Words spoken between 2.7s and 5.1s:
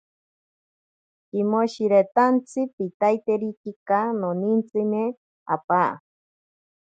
piitaiterikika, nonintsime